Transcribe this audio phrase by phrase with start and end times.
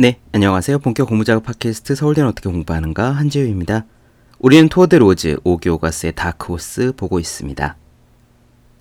[0.00, 0.78] 네, 안녕하세요.
[0.78, 3.84] 본격 공부자극 팟캐스트 서울대는 어떻게 공부하는가 한지우입니다.
[4.38, 7.76] 우리는 토드 로즈, 오기 오가스의 다크호스 보고 있습니다.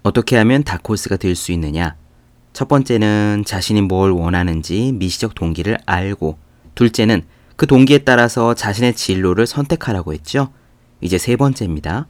[0.03, 1.95] 어떻게 하면 다크호스가 될 수 있느냐?
[2.53, 6.37] 첫 번째는 자신이 뭘 원하는지 미시적 동기를 알고,
[6.75, 7.23] 둘째는
[7.55, 10.51] 그 동기에 따라서 자신의 진로를 선택하라고 했죠.
[11.01, 12.05] 이제 세 번째입니다.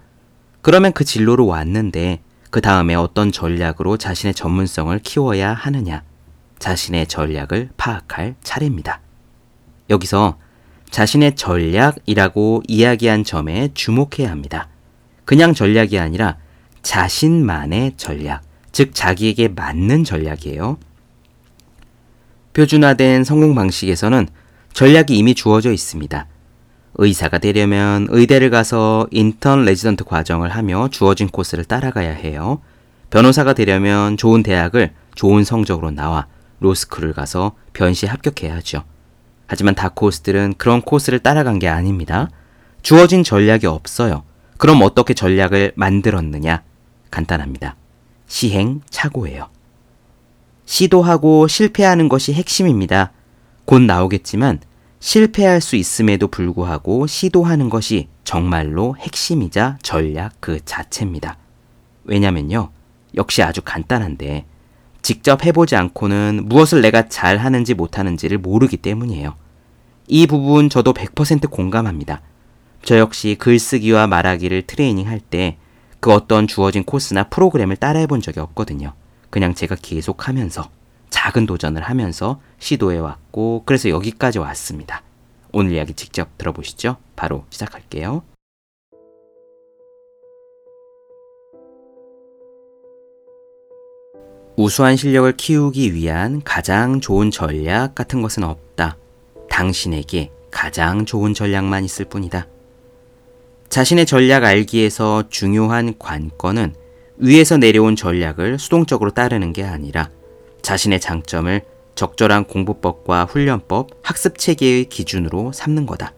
[0.62, 6.04] 그러면 그 진로로 왔는데 그 다음에 어떤 전략으로 자신의 전문성을 키워야 하느냐?
[6.60, 9.02] 자신의 전략을 파악할 차례입니다.
[9.90, 10.38] 여기서
[10.90, 14.70] 자신의 전략이라고 이야기한 점에 주목해야 합니다.
[15.26, 16.38] 그냥 전략이 아니라
[16.82, 20.78] 자신만의 전략, 즉 자기에게 맞는 전략이에요.
[22.54, 24.28] 표준화된 성공 방식에서는
[24.74, 26.28] 전략이 이미 주어져 있습니다.
[26.96, 32.62] 의사가 되려면 의대를 가서 인턴 레지던트 과정을 하며 주어진 코스를 따라가야 해요.
[33.10, 36.28] 변호사가 되려면 좋은 대학을 좋은 성적으로 나와
[36.60, 38.84] 로스쿨을 가서 변시에 합격해야 하죠.
[39.48, 42.30] 하지만 다크호스들은 그런 코스를 따라간 게 아닙니다.
[42.82, 44.24] 주어진 전략이 없어요.
[44.58, 46.64] 그럼 어떻게 전략을 만들었느냐?
[47.12, 47.76] 간단합니다.
[48.28, 49.50] 시행착오예요.
[50.66, 53.12] 시도하고 실패하는 것이 핵심입니다.
[53.66, 54.60] 곧 나오겠지만
[55.00, 61.38] 실패할 수 있음에도 불구하고 시도하는 것이 정말로 핵심이자 전략 그 자체입니다.
[62.04, 62.72] 왜냐면요.
[63.16, 64.46] 역시 아주 간단한데
[65.08, 69.36] 직접 해보지 않고는 무엇을 내가 잘 하는지 못하는지를 모르기 때문이에요.
[70.08, 72.22] 이 부분 저도 100% 공감합니다.
[72.84, 75.56] 저 역시 글쓰기와 말하기를 트레이닝 할 때
[76.02, 78.92] 그 어떤 주어진 코스나 프로그램을 따라해 본 적이 없거든요.
[79.30, 80.70] 그냥 제가 계속 하면서
[81.10, 85.04] 작은 도전을 하면서 시도해 왔고 그래서 여기까지 왔습니다.
[85.54, 86.98] 오늘 이야기 직접 들어보시죠.
[87.16, 88.24] 바로 시작할게요.
[94.56, 98.98] 우수한 실력을 키우기 위한 가장 좋은 전략 같은 것은 없다.
[99.50, 102.48] 당신에게 가장 좋은 전략만 있을 뿐이다.
[103.70, 106.74] 자신의 전략 알기에서 중요한 관건은
[107.18, 110.10] 위에서 내려온 전략을 수동적으로 따르는 게 아니라
[110.62, 111.62] 자신의 장점을
[111.96, 116.14] 적절한 공부법과 훈련법, 학습 체계의 기준으로 삼는 거다.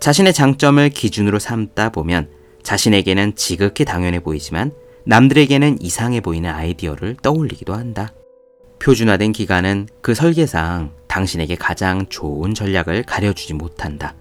[0.00, 2.28] 자신의 장점을 기준으로 삼다 보면
[2.62, 4.72] 자신에게는 지극히 당연해 보이지만
[5.04, 8.12] 남들에게는 이상해 보이는 아이디어를 떠올리기도 한다.
[8.78, 14.14] 표준화된 기간은 그 설계상 당신에게 가장 좋은 전략을 가려주지 못한다.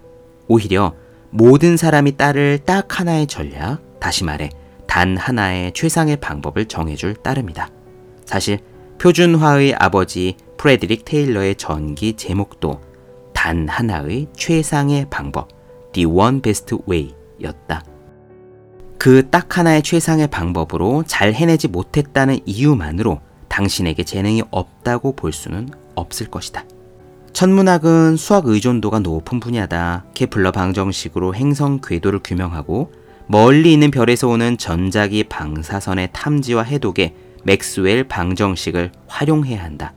[0.47, 0.93] 오히려
[1.29, 4.49] 모든 사람이 따를 딱 하나의 전략, 다시 말해,
[4.87, 7.69] 단 하나의 최상의 방법을 정해줄 따름이다.
[8.25, 8.59] 사실,
[8.99, 12.81] 표준화의 아버지 프레드릭 테일러의 전기 제목도
[13.33, 15.47] 단 하나의 최상의 방법,
[15.93, 17.83] The One Best Way 였다.
[19.01, 26.27] 그 딱 하나의 최상의 방법으로 잘 해내지 못했다는 이유만으로 당신에게 재능이 없다고 볼 수는 없을
[26.27, 26.65] 것이다.
[27.33, 30.05] 천문학은 수학 의존도가 높은 분야다.
[30.13, 32.91] 케플러 방정식으로 행성 궤도를 규명하고
[33.25, 39.95] 멀리 있는 별에서 오는 전자기 방사선의 탐지와 해독에 맥스웰 방정식을 활용해야 한다.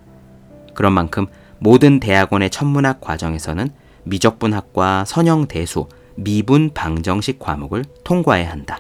[0.73, 1.27] 그런 만큼
[1.59, 3.69] 모든 대학원의 천문학 과정에서는
[4.05, 8.79] 미적분학과 선형대수, 미분 방정식 과목을 통과해야 한다.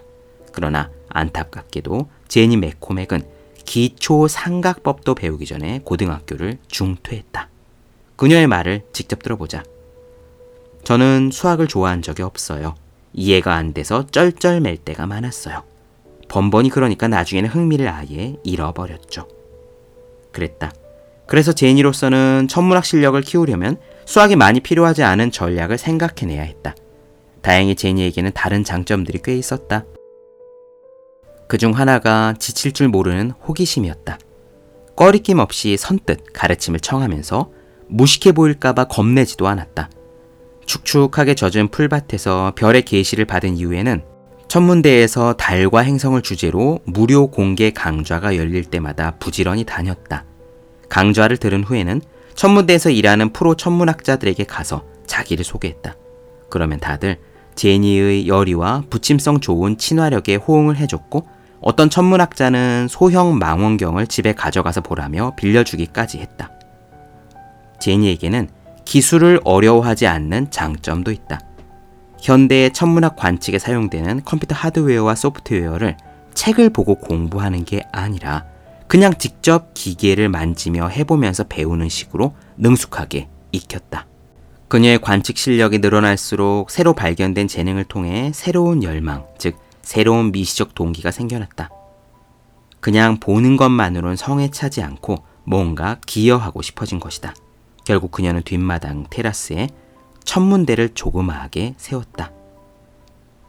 [0.55, 3.23] 그러나 안타깝게도 제니 맥코맥은
[3.65, 7.49] 기초 삼각법도 배우기 전에 고등학교를 중퇴했다.
[8.17, 9.65] 그녀의 말을 직접 들어보자.
[10.85, 12.77] 저는 수학을 좋아한 적이 없어요.
[13.13, 15.65] 이해가 안 돼서 쩔쩔맬 때가 많았어요.
[16.29, 19.27] 번번이 그러니까 나중에는 흥미를 아예 잃어버렸죠.
[20.33, 20.73] 그랬다.
[21.27, 26.75] 그래서 제니로서는 천문학 실력을 키우려면 수학이 많이 필요하지 않은 전략을 생각해내야 했다.
[27.41, 29.85] 다행히 제니에게는 다른 장점들이 꽤 있었다.
[31.49, 34.19] 그중 하나가 지칠 줄 모르는 호기심이었다.
[34.97, 37.51] 꺼리낌 없이 선뜻 가르침을 청하면서
[37.89, 39.91] 무식해 보일까봐 겁내지도 않았다.
[40.67, 44.03] 축축하게 젖은 풀밭에서 별의 계시를 받은 이후에는
[44.49, 50.25] 천문대에서 달과 행성을 주제로 무료 공개 강좌가 열릴 때마다 부지런히 다녔다.
[50.89, 52.01] 강좌를 들은 후에는
[52.35, 55.97] 천문대에서 일하는 프로 천문학자들에게 가서 자기를 소개했다.
[56.51, 57.19] 그러면 다들
[57.55, 61.27] 제니의 열의와 부침성 좋은 친화력에 호응을 해줬고
[61.67, 66.51] 어떤 천문학자는 소형 망원경을 집에 가져가서 보라며 빌려주기까지 했다.
[67.81, 68.51] 제니에게는
[68.85, 71.41] 기술을 어려워하지 않는 장점도 있다.
[72.21, 75.97] 현대의 천문학 관측에 사용되는 컴퓨터 하드웨어와 소프트웨어를
[76.35, 78.45] 책을 보고 공부하는 게 아니라
[78.87, 84.07] 그냥 직접 기계를 만지며 해보면서 배우는 식으로 능숙하게 익혔다.
[84.69, 91.71] 그녀의 관측 실력이 늘어날수록 새로 발견된 재능을 통해 새로운 열망, 즉 새로운 미시적 동기가 생겨났다.
[92.81, 97.35] 그냥 보는 것만으론 성에 차지 않고 뭔가 기여하고 싶어진 것이다.
[97.85, 99.69] 결국 그녀는 뒷마당 테라스에
[100.25, 102.33] 천문대를 조그마하게 세웠다.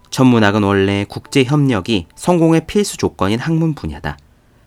[0.10, 4.18] 천문학은 원래 국제 협력이 성공의 필수 조건인 학문 분야다.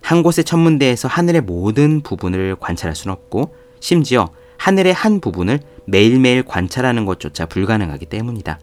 [0.02, 7.04] 한 곳의 천문대에서 하늘의 모든 부분을 관찰할 수는 없고 심지어 하늘의 한 부분을 매일매일 관찰하는
[7.06, 8.58] 것조차 불가능하기 때문이다.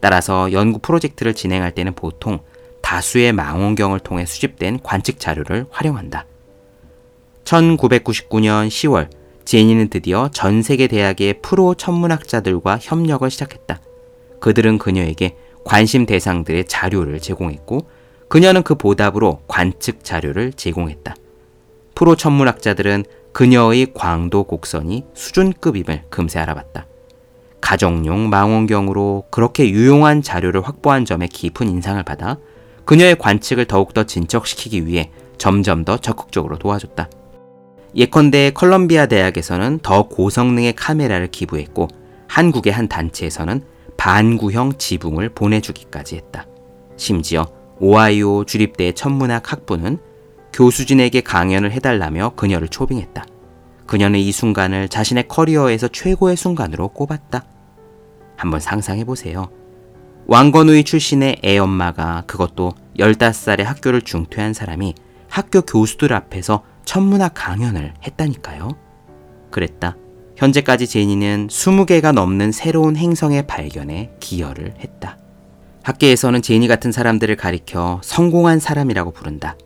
[0.00, 2.40] 따라서 연구 프로젝트를 진행할 때는 보통
[2.82, 6.26] 다수의 망원경을 통해 수집된 관측 자료를 활용한다.
[7.44, 9.10] 1999년 10월
[9.44, 13.80] 제니는 드디어 전 세계 대학의 프로 천문학자들과 협력을 시작했다.
[14.40, 17.88] 그들은 그녀에게 관심 대상들의 자료를 제공했고
[18.28, 21.14] 그녀는 그 보답으로 관측 자료를 제공했다.
[21.94, 26.87] 프로 천문학자들은 그녀의 광도 곡선이 수준급임을 금세 알아봤다.
[27.68, 32.38] 가정용 망원경으로 그렇게 유용한 자료를 확보한 점에 깊은 인상을 받아
[32.86, 37.10] 그녀의 관측을 더욱더 진척시키기 위해 점점 더 적극적으로 도와줬다.
[37.94, 41.88] 예컨대 컬럼비아 대학에서는 더 고성능의 카메라를 기부했고
[42.26, 43.60] 한국의 한 단체에서는
[43.98, 46.46] 반구형 지붕을 보내주기까지 했다.
[46.96, 47.44] 심지어
[47.80, 49.98] 오하이오 주립대 천문학 학부는
[50.54, 53.26] 교수진에게 강연을 해달라며 그녀를 초빙했다.
[53.86, 57.44] 그녀는 이 순간을 자신의 커리어에서 최고의 순간으로 꼽았다.
[58.38, 59.50] 한번 상상해 보세요.
[60.28, 64.94] 왕건우이 출신의 애 엄마가 그것도 15살의 학교를 중퇴한 사람이
[65.28, 68.70] 학교 교수들 앞에서 천문학 강연을 했다니까요.
[69.50, 69.96] 그랬다.
[70.36, 75.18] 현재까지 제니는 20개가 넘는 새로운 행성의 발견에 기여를 했다.
[75.82, 79.56] 학계에서는 제니 같은 사람들을 가리켜 성공한 사람이라고 부른다.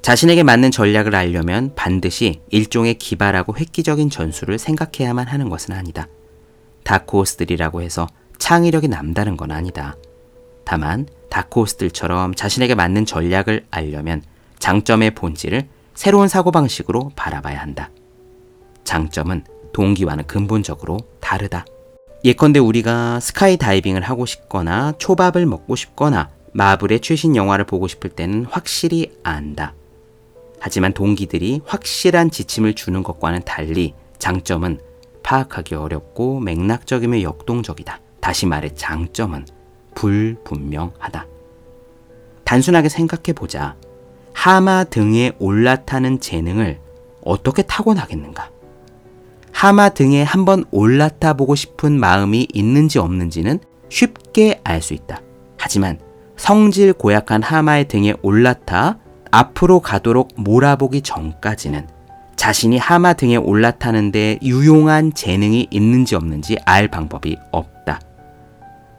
[0.00, 6.08] 자신에게 맞는 전략을 알려면 반드시 일종의 기발하고 획기적인 전술을 생각해야만 하는 것은 아니다.
[6.84, 8.06] 다크호스들이라고 해서
[8.38, 9.96] 창의력이 남다른 건 아니다.
[10.64, 14.22] 다만 다크호스들처럼 자신에게 맞는 전략을 알려면
[14.58, 17.90] 장점의 본질을 새로운 사고방식으로 바라봐야 한다.
[18.84, 21.64] 장점은 동기와는 근본적으로 다르다.
[22.24, 28.44] 예컨대 우리가 스카이 다이빙을 하고 싶거나 초밥을 먹고 싶거나 마블의 최신 영화를 보고 싶을 때는
[28.44, 29.74] 확실히 안다.
[30.60, 34.78] 하지만 동기들이 확실한 지침을 주는 것과는 달리 장점은
[35.22, 38.00] 파악하기 어렵고 맥락적이며 역동적이다.
[38.20, 39.46] 다시 말해 장점은
[39.94, 41.26] 불분명하다.
[42.44, 43.76] 단순하게 생각해 보자.
[44.34, 46.80] 하마 등에 올라타는 재능을
[47.24, 48.50] 어떻게 타고나겠는가?
[49.52, 55.20] 하마 등에 한번 올라타 보고 싶은 마음이 있는지 없는지는 쉽게 알 수 있다.
[55.58, 56.00] 하지만
[56.36, 58.98] 성질 고약한 하마의 등에 올라타
[59.30, 61.86] 앞으로 가도록 몰아보기 전까지는
[62.42, 68.00] 자신이 하마 등에 올라타는데 유용한 재능이 있는지 없는지 알 방법이 없다.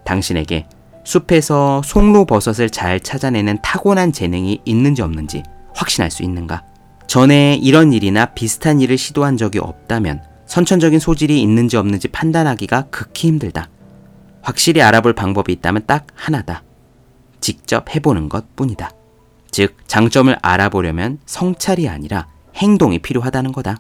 [0.06, 0.66] 당신에게
[1.04, 5.44] 숲에서 송로버섯을 잘 찾아내는 타고난 재능이 있는지 없는지
[5.76, 6.64] 확신할 수 있는가?
[7.06, 13.68] 전에 이런 일이나 비슷한 일을 시도한 적이 없다면 선천적인 소질이 있는지 없는지 판단하기가 극히 힘들다.
[14.42, 16.64] 확실히 알아볼 방법이 있다면 딱 하나다.
[17.42, 18.92] 직접 해보는 것 뿐이다.
[19.52, 23.78] 즉, 장점을 알아보려면 성찰이 아니라 행동이 필요하다는 거다.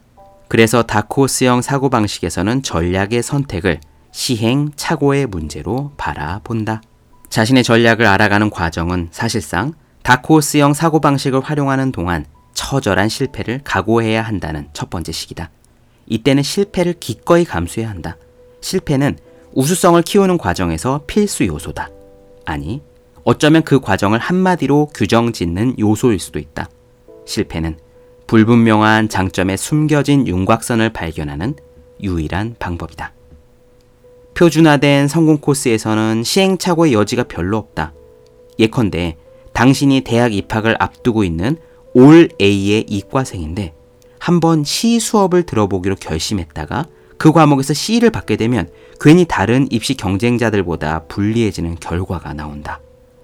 [0.47, 3.79] 그래서 다크호스형 사고방식에서는 전략의 선택을
[4.11, 6.81] 시행착오의 문제로 바라본다.
[7.29, 9.73] 자신의 전략을 알아가는 과정은 사실상
[10.03, 15.49] 다크호스형 사고방식을 활용하는 동안 처절한 실패를 각오해야 한다는 첫 번째 시기다.
[16.05, 18.17] 이때는 실패를 기꺼이 감수해야 한다.
[18.61, 19.17] 실패는
[19.53, 21.89] 우수성을 키우는 과정에서 필수 요소다.
[22.45, 22.81] 아니,
[23.23, 26.69] 어쩌면 그 과정을 한마디로 규정 짓는 요소일 수도 있다.
[27.25, 27.77] 실패는
[28.33, 31.53] 불분명한 장점에 숨겨진 윤곽선을 발견하는
[32.01, 33.13] 유일한 방법이다.
[34.33, 37.93] 표준화된 성공 코스에서는 시행착오의 여지가 별로 없다.
[38.57, 39.17] 예컨대
[39.53, 41.57] 당신이 대학 입학을 앞두고 있는
[41.93, 43.75] 올 A의 이과생인데
[44.17, 46.87] 한번 시 수업을 들어보기로 결심했다가
[47.19, 48.67] 그 과목에서 C를 받게 되면
[48.99, 52.79] 괜히 다른 입시 경쟁자들보다 불리해지는 결과가 나온다.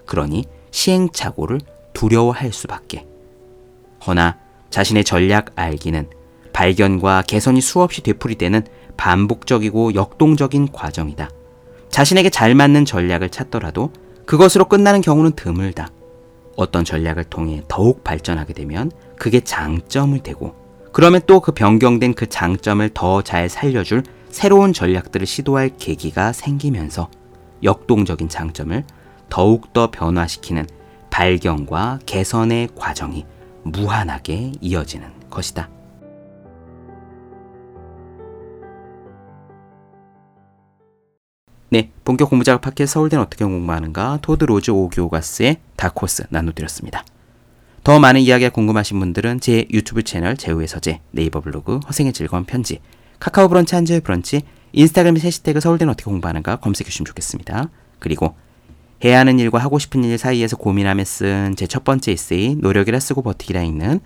[0.05, 1.61] 그러니 시행착오를
[1.93, 3.07] 두려워할 수밖에.
[4.05, 6.09] 허나 자신의 전략 알기는
[6.53, 8.65] 발견과 개선이 수없이 되풀이되는
[8.97, 11.29] 반복적이고 역동적인 과정이다.
[11.89, 13.91] 자신에게 잘 맞는 전략을 찾더라도
[14.25, 15.89] 그것으로 끝나는 경우는 드물다.
[16.55, 20.53] 어떤 전략을 통해 더욱 발전하게 되면 그게 장점을 되고
[20.91, 27.09] 그러면 또 그 변경된 그 장점을 더 잘 살려줄 새로운 전략들을 시도할 계기가 생기면서
[27.63, 28.83] 역동적인 장점을
[29.29, 30.65] 더욱더 변화시키는
[31.09, 33.25] 발견과 개선의 과정이
[33.63, 35.69] 무한하게 이어지는 것이다.
[41.71, 47.05] 네, 본격 공부 자극 팟캐스트 서울대는 어떻게 공부하는가 토드 로즈 오기 오가스의 다크호스 나눠드렸습니다.
[47.83, 52.81] 더 많은 이야기가 궁금하신 분들은 제 유튜브 채널 지우의 서재, 네이버 블로그 허생의 즐거운 편지,
[53.19, 54.41] 카카오 브런치 한지우의 브런치
[54.73, 57.69] 인스타그램 해시태그 서울대는 어떻게 공부하는가 검색해 주시면 좋겠습니다.
[57.99, 58.35] 그리고
[59.03, 63.21] 해야 하는 일과 하고 싶은 일 사이에서 고민하며 쓴 제 첫 번째 에세이 노력이라 쓰고
[63.21, 63.99] 버티기라 있는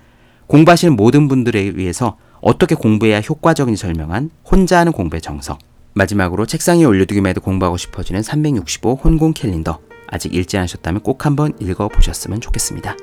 [0.47, 5.59] 공부하시는 모든 분들에 위해서 어떻게 공부해야 효과적인지 설명한 혼자 하는 공부의 정석
[5.93, 11.53] 마지막으로 책상 위에 올려두기만 해도 공부하고 싶어지는 365 혼공 캘린더 아직 읽지 않으셨다면 꼭 한번
[11.59, 12.95] 읽어보셨으면 좋겠습니다.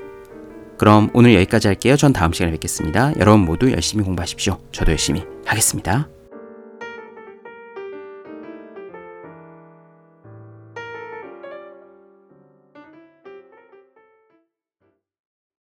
[0.78, 1.96] 그럼 오늘 여기까지 할게요.
[1.96, 3.12] 전 다음 시간에 뵙겠습니다.
[3.18, 4.58] 여러분 모두 열심히 공부하십시오.
[4.72, 6.19] 저도 열심히 하겠습니다.